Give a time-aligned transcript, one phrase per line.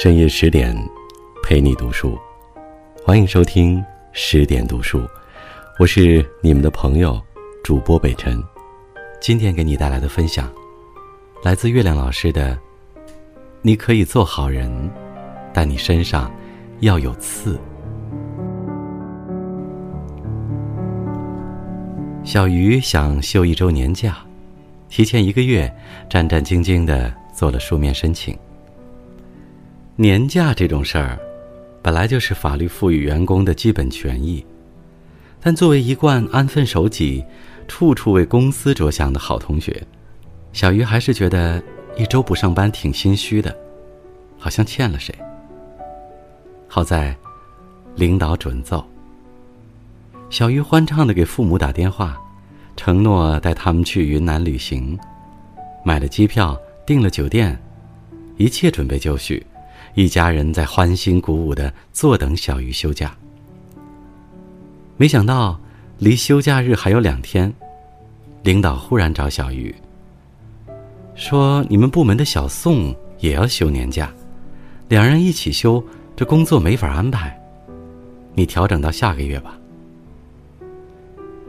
[0.00, 0.72] 深夜十点，
[1.42, 2.16] 陪你读书，
[3.04, 5.02] 欢迎收听十点读书，
[5.76, 7.20] 我是你们的朋友
[7.64, 8.40] 主播北辰。
[9.20, 10.48] 今天给你带来的分享，
[11.42, 12.56] 来自月亮老师的：
[13.60, 14.70] 你可以做好人，
[15.52, 16.32] 但你身上
[16.78, 17.58] 要有刺。
[22.22, 24.18] 小鱼想休一周年假，
[24.88, 25.68] 提前一个月，
[26.08, 28.38] 战战兢兢的做了书面申请。
[30.00, 31.18] 年假这种事儿，
[31.82, 34.46] 本来就是法律赋予员工的基本权益，
[35.40, 37.24] 但作为一贯安分守己、
[37.66, 39.84] 处处为公司着想的好同学，
[40.52, 41.60] 小鱼还是觉得
[41.96, 43.52] 一周不上班挺心虚的，
[44.38, 45.12] 好像欠了谁。
[46.68, 47.12] 好在，
[47.96, 48.86] 领导准奏。
[50.30, 52.16] 小鱼欢畅的给父母打电话，
[52.76, 54.96] 承诺带他们去云南旅行，
[55.84, 56.56] 买了机票，
[56.86, 57.60] 订了酒店，
[58.36, 59.44] 一切准备就绪。
[59.98, 63.12] 一家人在欢欣鼓舞的坐等小鱼休假。
[64.96, 65.58] 没想到，
[65.98, 67.52] 离休假日还有两天，
[68.44, 69.74] 领导忽然找小鱼，
[71.16, 74.08] 说：“你们部门的小宋也要休年假，
[74.86, 75.82] 两人一起休，
[76.14, 77.36] 这工作没法安排，
[78.34, 79.58] 你调整到下个月吧。”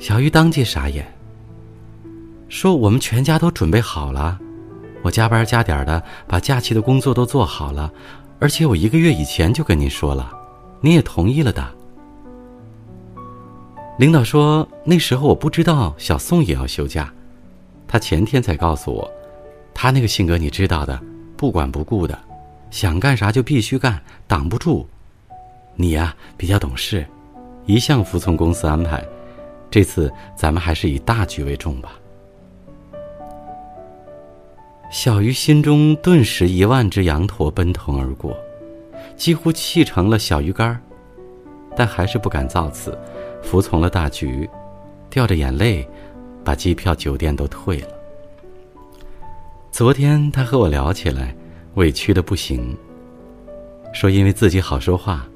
[0.00, 1.06] 小鱼当即傻眼，
[2.48, 4.38] 说：“我们全家都准备好了，
[5.02, 7.92] 我加班加点的把假期的工作都做好了。”
[8.40, 10.32] 而且我一个月以前就跟您说了，
[10.80, 11.66] 您也同意了的。
[13.98, 17.12] 领导说那时候我不知道小宋也要休假，
[17.88, 19.10] 他前天才告诉我，
[19.74, 21.00] 他那个性格你知道的，
[21.36, 22.16] 不管不顾的，
[22.70, 24.86] 想干啥就必须干，挡不住。
[25.74, 27.04] 你呀比较懂事，
[27.66, 29.04] 一向服从公司安排，
[29.68, 31.90] 这次咱们还是以大局为重吧。
[34.90, 38.34] 小鱼心中顿时一万只羊驼奔腾而过，
[39.16, 40.80] 几乎气成了小鱼干儿
[41.76, 42.98] 但还是不敢造次，
[43.42, 44.48] 服从了大局，
[45.10, 45.86] 掉着眼泪，
[46.42, 47.88] 把机票、酒店都退了。
[49.70, 51.36] 昨天他和我聊起来，
[51.74, 52.74] 委屈的不行，
[53.92, 55.28] 说因为自己好说话，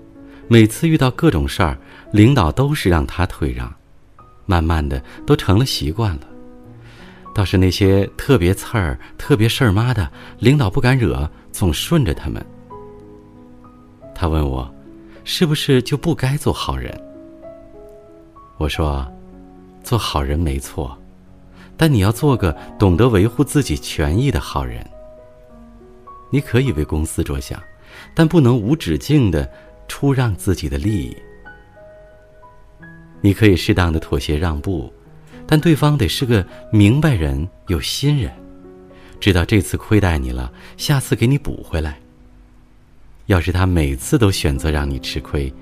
[0.48, 1.76] 每次遇到各种事儿，
[2.10, 3.70] 领导都是让他退让，
[4.46, 6.22] 慢慢的都成了习惯了。
[7.34, 12.44] 倒是那些特别刺儿、特别事儿妈的领导不敢惹，总顺着他们。
[14.14, 14.72] 他问我，
[15.24, 16.94] 是不是就不该做好人？
[18.58, 19.10] 我说，
[19.82, 20.96] 做好人没错，
[21.76, 24.86] 但你要做个懂得维护自己权益的好人。
[26.30, 27.60] 你可以为公司着想，
[28.14, 29.50] 但不能无止境的
[29.88, 31.16] 出让自己的利益。
[33.20, 34.92] 你可以适当的妥协让步。
[35.46, 38.32] 但对方得是个明白人、有心人，
[39.20, 41.98] 知道这次亏待你了，下次给你补回来。
[43.26, 45.52] 要是他每次都选择让你吃亏，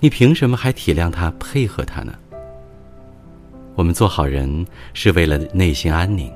[0.00, 2.12] 你凭什么还体谅他、配合他呢？
[3.74, 6.32] 我们做好人是为了内心安宁，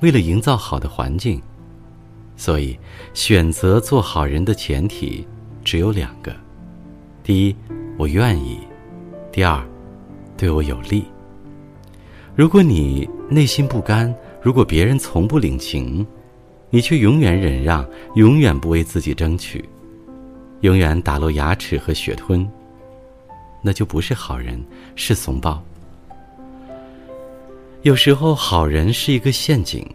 [0.00, 1.40] 为了营造好的环境，
[2.36, 2.78] 所以
[3.14, 5.26] 选择做好人的前提
[5.64, 6.34] 只有两个：
[7.22, 7.56] 第一，
[7.98, 8.58] 我愿意；
[9.30, 9.62] 第二，
[10.36, 11.04] 对我有利。
[12.40, 16.06] 如果你内心不甘，如果别人从不领情，
[16.70, 19.62] 你却永远忍让，永远不为自己争取，
[20.62, 22.50] 永远打落牙齿和血吞，
[23.60, 24.58] 那就不是好人，
[24.96, 25.62] 是怂包。
[27.82, 29.86] 有时候，好人是一个陷阱。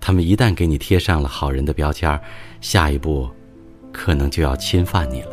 [0.00, 2.18] 他们一旦给你贴上了好人的标签，
[2.62, 3.28] 下一步，
[3.92, 5.32] 可能就要侵犯你了。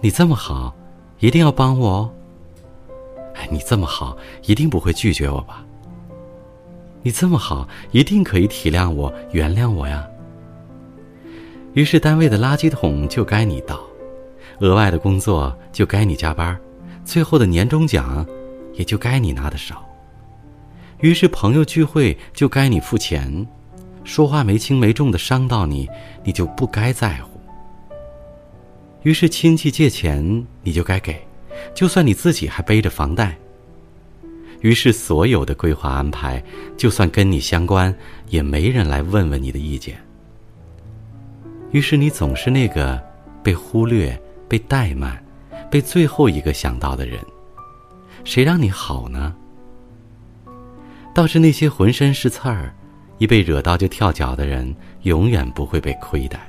[0.00, 0.72] 你这么好，
[1.18, 2.10] 一定要帮我哦。
[3.34, 5.64] 哎，你这么好，一定不会拒绝我吧？
[7.02, 10.06] 你这么好，一定可以体谅我、原谅我呀。
[11.74, 13.80] 于是，单位的垃圾桶就该你倒，
[14.60, 16.58] 额外的工作就该你加班，
[17.04, 18.24] 最后的年终奖
[18.72, 19.84] 也就该你拿的少。
[21.00, 23.46] 于是，朋友聚会就该你付钱，
[24.04, 25.88] 说话没轻没重的伤到你，
[26.22, 27.40] 你就不该在乎。
[29.02, 31.20] 于是，亲戚借钱你就该给。
[31.74, 33.36] 就算你自己还背着房贷，
[34.60, 36.42] 于是所有的规划安排，
[36.76, 37.94] 就算跟你相关，
[38.28, 39.96] 也没人来问问你的意见。
[41.70, 43.02] 于是你总是那个
[43.42, 44.18] 被忽略、
[44.48, 45.22] 被怠慢、
[45.70, 47.18] 被最后一个想到的人。
[48.24, 49.34] 谁让你好呢？
[51.14, 52.74] 倒是那些浑身是刺儿、
[53.18, 56.40] 一被惹到就跳脚的人，永远不会被亏待。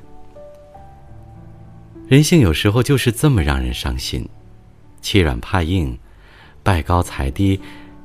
[2.08, 4.28] 人性有时候就是这么让人伤心。
[5.06, 5.96] 欺软怕硬，
[6.64, 7.62] 拜高踩低，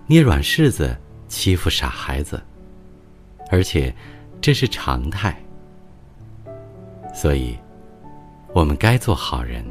[0.06, 0.94] 捏软柿子，
[1.29, 2.38] 欺负傻孩子，
[3.50, 3.94] 而且
[4.38, 5.35] 这是常态。
[7.14, 7.56] 所以，
[8.52, 9.64] 我们该做好人，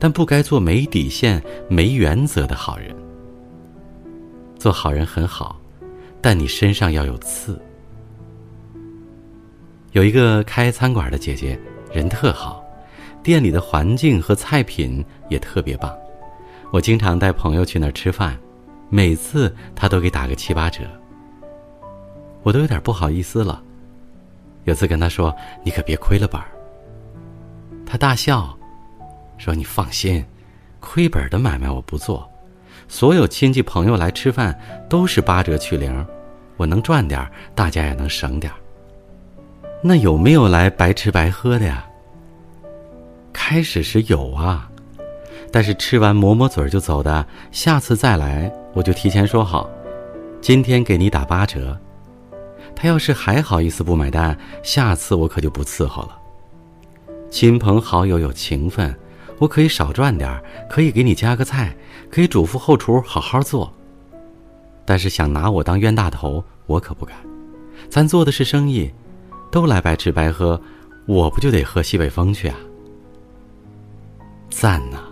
[0.00, 2.92] 但不该做没底线、没原则的好人。
[4.58, 5.60] 做好人很好，
[6.20, 7.62] 但你身上要有刺。
[9.92, 11.56] 有一个开餐馆的姐姐，
[11.92, 12.64] 人特好，
[13.22, 15.96] 店里的环境和菜品也特别棒。
[16.72, 18.34] 我经常带朋友去那儿吃饭，
[18.88, 20.80] 每次他都给打个七八折。
[22.42, 23.62] 我都有点不好意思了。
[24.64, 26.48] 有次跟他说：“你可别亏了本儿。”
[27.84, 28.56] 他大笑，
[29.36, 30.24] 说：“你放心，
[30.80, 32.26] 亏本的买卖我不做。
[32.88, 34.58] 所有亲戚朋友来吃饭
[34.88, 36.06] 都是八折去零，
[36.56, 38.50] 我能赚点，大家也能省点。”
[39.84, 41.86] 那有没有来白吃白喝的呀？
[43.30, 44.71] 开始是有啊，
[45.52, 49.70] 但是吃完抹抹嘴就走的，下次再来我就提前说好，
[50.40, 51.78] 今天给你打八折。
[52.74, 56.18] 他要是还好意思不买单，下次我可就不伺候了。
[57.30, 58.98] 亲朋好友有情分，
[59.38, 61.76] 我可以少赚点，可以给你加个菜，
[62.10, 63.70] 可以嘱咐后厨好好做。
[64.86, 67.14] 但是想拿我当冤大头，我可不敢。
[67.90, 68.90] 咱做的是生意。
[69.50, 70.58] 都来白吃白喝，
[71.04, 72.56] 我不就得喝西北风去啊？
[74.48, 75.11] 赞呐！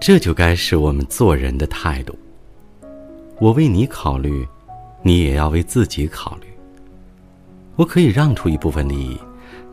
[0.00, 2.18] 这就该是我们做人的态度。
[3.38, 4.48] 我为你考虑，
[5.02, 6.46] 你也要为自己考虑。
[7.76, 9.20] 我可以让出一部分利益，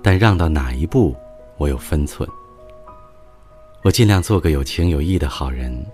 [0.01, 1.15] 但让到哪一步，
[1.57, 2.27] 我有分寸。
[3.83, 5.85] 我尽量做个有情有义的好人，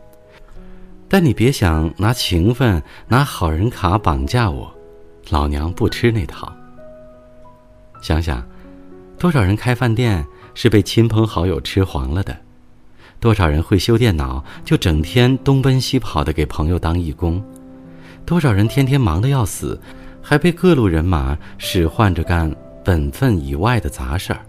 [1.08, 4.72] 但你别想拿情分、拿好人卡绑架我，
[5.30, 6.52] 老娘不吃那套。
[8.02, 8.44] 想想，
[9.20, 10.26] 多少人开饭店
[10.56, 12.36] 是被亲朋好友吃黄了的？
[13.24, 17.42] 多少人会修电脑，就整天东奔西跑的给朋友当义工？
[18.26, 19.80] 多少人天天忙得要死，
[20.22, 22.54] 还被各路人马使唤着干
[22.84, 24.42] 本分以外的杂事儿？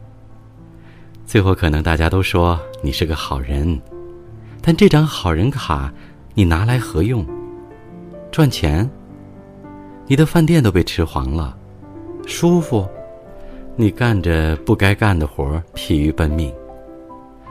[1.24, 3.80] 最后可能大家都说你是个好人，
[4.60, 5.94] 但这张好人卡
[6.34, 7.24] 你拿来何用？
[8.32, 8.90] 赚钱？
[10.08, 11.56] 你的饭店都被吃黄了，
[12.26, 12.84] 舒服？
[13.76, 16.52] 你干着不该干的活疲于奔命，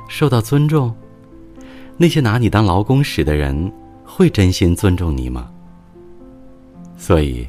[0.09, 0.93] 受到尊重，
[1.97, 3.71] 那些拿你当劳工使的人，
[4.03, 5.49] 会真心尊重你吗？
[6.97, 7.47] 所以，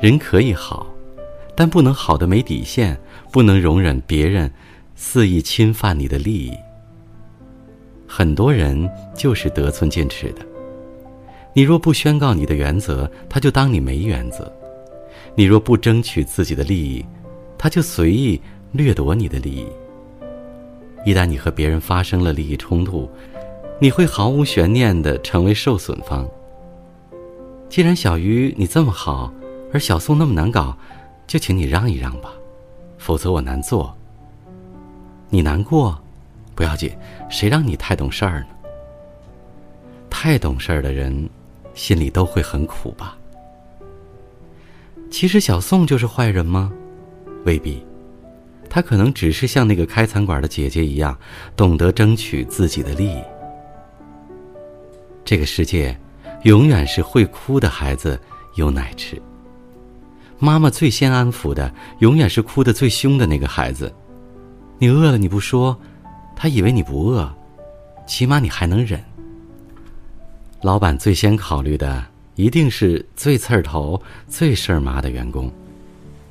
[0.00, 0.86] 人可以好，
[1.54, 2.98] 但不能好的没底线，
[3.30, 4.52] 不能容忍别人
[4.94, 6.52] 肆意侵犯你的利益。
[8.06, 10.44] 很多人就是得寸进尺的，
[11.54, 14.44] 你若不宣告你的原则，他就当你没原则；
[15.34, 17.04] 你若不争取自己的利益，
[17.56, 18.38] 他就随意
[18.72, 19.66] 掠夺你的利益。
[21.04, 23.10] 一旦你和别人发生了利益冲突，
[23.82, 26.24] 你会毫无悬念的成为受损方。
[27.68, 29.32] 既然小鱼你这么好，
[29.72, 30.78] 而小宋那么难搞，
[31.26, 32.30] 就请你让一让吧，
[32.96, 33.92] 否则我难做。
[35.30, 36.00] 你难过，
[36.54, 36.96] 不要紧，
[37.28, 38.46] 谁让你太懂事儿呢？
[40.08, 41.28] 太懂事儿的人，
[41.74, 43.18] 心里都会很苦吧？
[45.10, 46.72] 其实小宋就是坏人吗？
[47.44, 47.84] 未必，
[48.70, 51.18] 他可能只是像那个开餐馆的姐姐一样，
[51.56, 53.20] 懂得争取自己的利益。
[55.24, 55.96] 这个世界，
[56.44, 58.20] 永远是会哭的孩子
[58.56, 59.20] 有奶吃。
[60.38, 63.94] 妈妈最先安抚的，永远是哭得最凶的那个孩子。
[64.78, 65.78] 你饿了你不说，
[66.34, 67.32] 他以为你不饿，
[68.06, 69.02] 起码你还能忍。
[70.60, 75.50] 老板最先考虑的，一定是最刺儿头、最事儿麻的员工。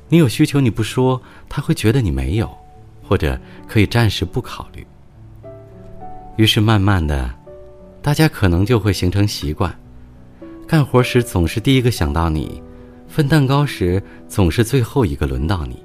[0.08, 2.54] 你有需求你不说，他会觉得你没有，
[3.02, 4.86] 或者可以暂时不考虑。
[6.36, 7.30] 于是慢慢的，
[8.02, 9.72] 大家可能就会形成习惯，
[10.66, 12.60] 干活时总是第一个想到你，
[13.06, 15.82] 分蛋糕时总是最后一个轮到你。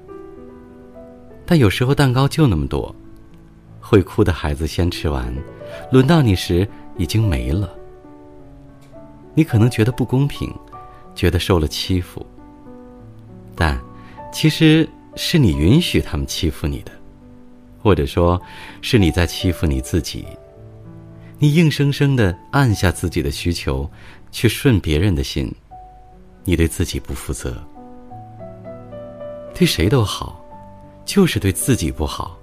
[1.46, 2.94] 但有时候蛋糕就那么多，
[3.80, 5.32] 会哭的孩子先吃完，
[5.92, 7.70] 轮到你时已经没了。
[9.36, 10.52] 你可能觉得不公平，
[11.14, 12.26] 觉得受了欺负，
[13.56, 13.80] 但。
[14.30, 16.92] 其实是你允许他们欺负你的，
[17.82, 18.40] 或者说，
[18.82, 20.26] 是你在欺负你自己。
[21.40, 23.90] 你硬生生的按下自己的需求，
[24.32, 25.54] 去顺别人的心，
[26.44, 27.56] 你对自己不负责。
[29.54, 30.44] 对谁都好，
[31.06, 32.36] 就是对自己不好。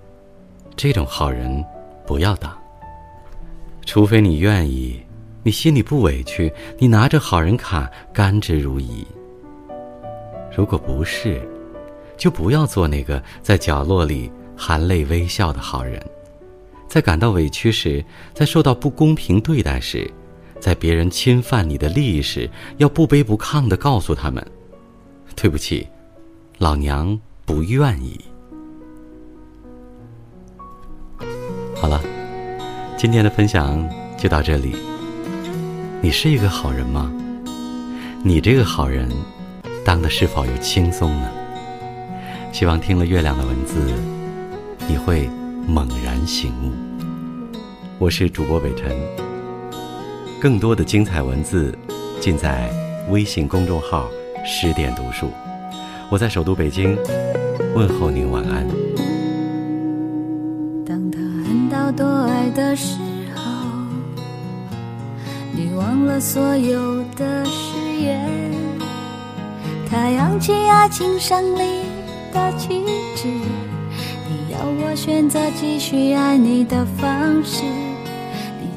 [0.77, 1.65] 这种好人
[2.07, 2.57] 不要当。
[3.85, 5.01] 除非你愿意，
[5.43, 9.05] 你心里不委屈，你拿着好人卡甘之如饴。
[10.57, 11.43] 如果不是，
[12.17, 16.01] 就不要做那个在角落里含泪微笑的好人，
[16.95, 20.09] 在感到委屈时，在受到不公平对待时，
[20.61, 24.41] 在别人侵犯你的利益时，要不卑不亢的告诉他们
[25.35, 25.89] ：“对不起，
[26.59, 28.21] 老娘不愿意。”
[31.75, 32.01] 好了，
[32.97, 33.85] 今天的分享
[34.17, 34.77] 就到这里。
[36.01, 37.13] 你是一个好人吗？
[38.23, 39.11] 你这个好人，
[39.85, 41.29] 当的是否又轻松呢？
[42.53, 43.81] 希望听了月亮的文字，
[44.87, 45.29] 你会
[45.67, 46.84] 猛然醒悟。
[48.05, 48.95] 我是主播北辰，
[50.39, 51.75] 更多的精彩文字
[52.21, 52.69] 尽在
[53.09, 54.11] 微信公众号
[54.45, 55.31] “十点读书”。
[56.13, 56.99] 我在首都北京，
[57.75, 58.69] 问候您晚安。
[60.85, 62.99] 当他恨到多爱的时
[63.35, 63.43] 候，
[65.53, 68.29] 你忘了所有的誓言。
[69.91, 71.81] 他扬起爱情胜利
[72.35, 72.85] 的旗
[73.17, 73.29] 帜，
[74.29, 77.63] 你要我选择继续爱你的方式。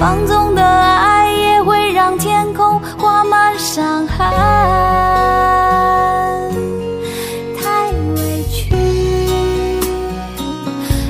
[0.00, 4.26] 放纵的爱也会让天空画满伤痕。
[7.54, 8.74] 太委屈，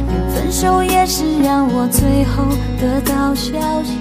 [0.09, 2.43] 连分手也是让我最后
[2.81, 3.53] 得到消
[3.85, 4.00] 息，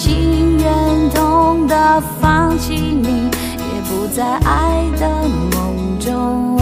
[0.00, 3.28] 情愿痛的放弃你，
[3.58, 6.59] 也不在爱的梦中。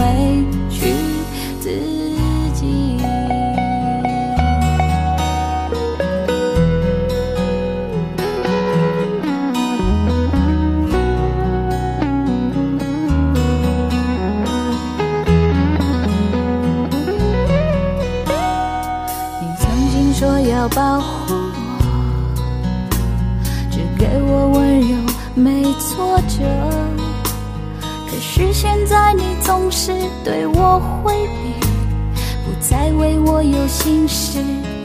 [33.69, 34.39] 心事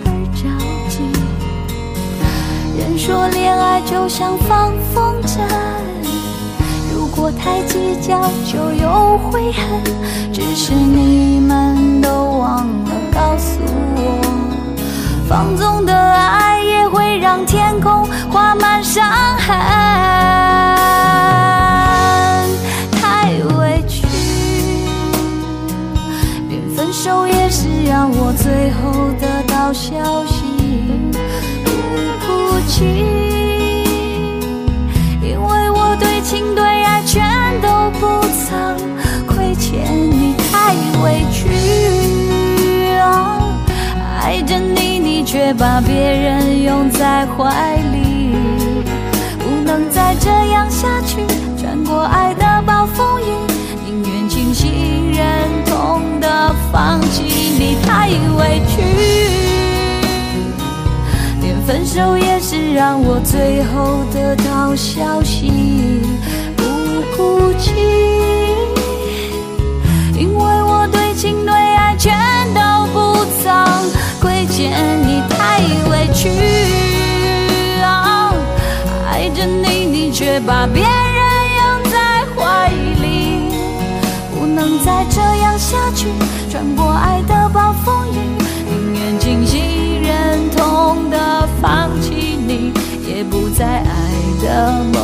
[0.04, 0.46] 而着
[0.90, 1.00] 急。
[2.78, 5.40] 人说恋爱就像放风筝，
[6.94, 9.62] 如果太计较就有悔恨。
[10.32, 13.58] 只是你们都忘了告诉
[13.96, 13.98] 我，
[15.26, 19.02] 放纵的爱也会让天空画满伤
[19.38, 19.56] 痕。
[26.84, 30.44] 分手也是让我最后得到消息，
[31.64, 31.70] 不
[32.20, 32.84] 哭泣，
[35.22, 37.24] 因为我对情对爱全
[37.62, 38.76] 都不曾
[39.26, 41.48] 亏欠你，太委屈。
[42.98, 43.40] 啊
[44.20, 48.36] 爱着你，你却把别人拥在怀里，
[49.38, 51.24] 不能再这样下去。
[51.56, 53.24] 穿过爱的暴风雨，
[61.66, 65.50] 分手也是让我最后得到消息，
[66.56, 66.62] 不
[67.16, 67.72] 哭泣，
[70.14, 72.12] 因为我对情对爱全
[72.52, 72.60] 都
[72.92, 73.50] 不曾
[74.20, 74.70] 亏欠
[75.06, 76.28] 你，太委屈。
[77.82, 78.34] 啊
[79.10, 80.92] 爱着你，你却把别人
[81.56, 82.68] 拥在怀
[83.00, 83.48] 里，
[84.38, 86.08] 不能再这样下去。
[86.50, 88.03] 穿过爱的暴风
[94.54, 95.03] 爱